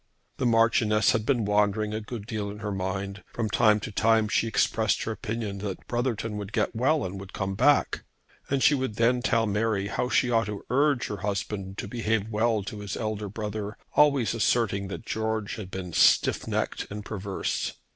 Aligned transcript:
The 0.37 0.47
Marchioness 0.47 1.11
had 1.11 1.27
been 1.27 1.45
wandering 1.45 1.93
a 1.93 2.01
good 2.01 2.25
deal 2.25 2.49
in 2.49 2.57
her 2.57 2.71
mind. 2.71 3.23
From 3.33 3.51
time 3.51 3.79
to 3.81 3.91
time 3.91 4.29
she 4.29 4.47
expressed 4.47 5.03
her 5.03 5.11
opinion 5.11 5.59
that 5.59 5.85
Brotherton 5.87 6.37
would 6.37 6.53
get 6.53 6.75
well 6.75 7.05
and 7.05 7.19
would 7.19 7.33
come 7.33 7.53
back; 7.53 8.03
and 8.49 8.63
she 8.63 8.73
would 8.73 8.95
then 8.95 9.21
tell 9.21 9.45
Mary 9.45 9.89
how 9.89 10.09
she 10.09 10.31
ought 10.31 10.45
to 10.47 10.65
urge 10.71 11.05
her 11.05 11.17
husband 11.17 11.77
to 11.77 11.87
behave 11.87 12.29
well 12.31 12.63
to 12.63 12.79
his 12.79 12.97
elder 12.97 13.29
brother, 13.29 13.77
always 13.93 14.33
asserting 14.33 14.87
that 14.87 15.05
George 15.05 15.57
had 15.57 15.69
been 15.69 15.93
stiff 15.93 16.47
necked 16.47 16.87
and 16.89 17.05
perverse. 17.05 17.73